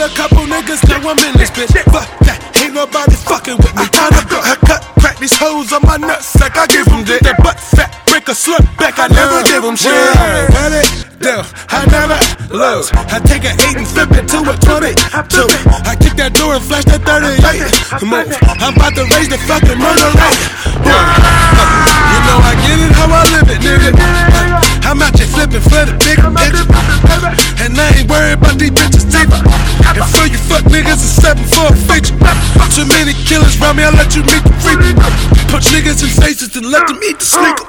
[0.00, 1.70] a couple niggas, now I'm in this bitch.
[1.92, 3.86] Fuck that, ain't nobody fucking with me.
[3.92, 7.20] Time to go cut, crack these hoes on my nuts like I give them dick.
[7.22, 9.92] That butt fat, break a slut back, I never give them shit.
[9.92, 10.88] Run it,
[11.20, 12.18] down, I never
[12.50, 12.90] lose.
[12.96, 14.98] I take an 8 and flip it to a 22.
[15.84, 18.02] I kick that door and flash that 38.
[18.02, 20.40] Move, I'm about to raise the fucking murder rate.
[20.82, 23.92] You know I get it how I live it, nigga.
[24.84, 26.56] I'm out here flipping for the big bitch.
[27.62, 29.30] And I ain't worried about these bitches teeth.
[29.92, 32.16] And for you fuck niggas, it's seven for a feature.
[32.72, 34.80] Too many killers round me, I let you meet the freak.
[35.52, 37.68] Punch niggas in faces and let them eat the sneaker.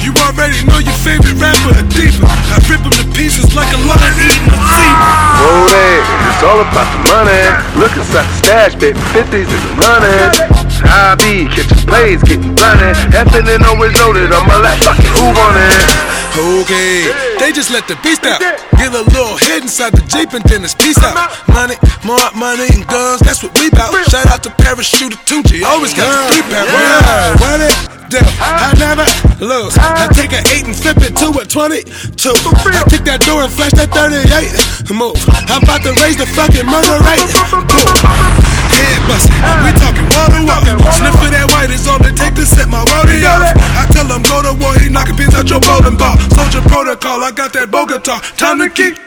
[0.00, 2.24] You already know your favorite rapper, a diva.
[2.24, 5.10] I rip them to pieces like a lion eating a zebra.
[5.42, 6.02] Roll it,
[6.32, 7.44] it's all about the money.
[7.76, 10.86] Look inside the stash, baby, 50s is a running.
[10.86, 12.96] I be catching plays, getting blinded.
[13.14, 16.08] Effing and always loaded on my lap, fucking who want it?
[16.38, 18.38] Okay, they just let the beast out.
[18.38, 21.34] Get a little head inside the Jeep and then it's peace out.
[21.50, 21.74] Money,
[22.06, 23.90] more money and guns, that's what we bout.
[24.06, 26.70] Shout out to Parachuter Tunchi, always got the three pound.
[26.70, 27.74] Yeah, run it
[28.06, 29.06] down, I never
[29.42, 29.74] lose.
[29.82, 31.90] I take an 8 and flip it to a 22.
[31.90, 34.94] I kick that door and flash that 38.
[34.94, 35.18] Move,
[35.50, 37.26] I'm about to raise the fucking murder rate.
[37.50, 37.88] Boom.
[38.72, 40.37] Head bustin', we talking wall
[44.18, 46.18] I tell him go to war, he knockin' pins out your bowling ball.
[46.34, 48.18] Soldier protocol, I got that Bogota.
[48.34, 48.98] Time to kick.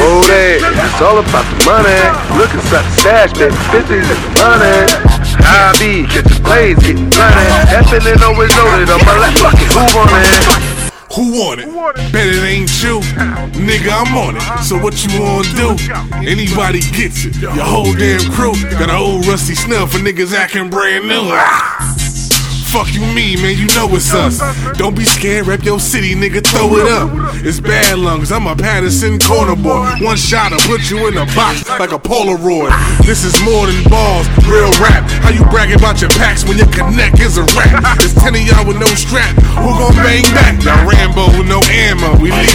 [0.00, 2.00] Roll it, it's all about the money.
[2.40, 4.88] Look inside the stash, baby, 50s is the money.
[5.44, 7.76] I be catching plays, getting blinded.
[7.76, 10.64] Effing and always loaded on my lap, fucking who want it?
[11.12, 11.68] Who want it?
[12.12, 13.04] Bet it ain't you.
[13.60, 14.44] Nigga, I'm on it.
[14.64, 15.76] So what you wanna do?
[16.24, 17.36] Anybody gets it.
[17.36, 21.28] Your whole damn crew got an old rusty snuff for niggas acting brand new.
[21.30, 21.93] Ah!
[22.74, 24.42] Fuck you mean, man, you know it's us.
[24.76, 27.06] Don't be scared, rep your city, nigga, throw it up.
[27.46, 29.86] It's bad lungs, I'm a Patterson corner boy.
[30.02, 32.74] One shot will put you in a box like a Polaroid.
[33.06, 35.06] This is more than balls, real rap.
[35.22, 37.78] How you bragging about your packs when your connect is a rap?
[38.02, 39.38] It's 10 of y'all with no strap.
[39.54, 40.58] Who gon' bang back?
[40.66, 42.53] Y'all Rambo with no ammo, we leave.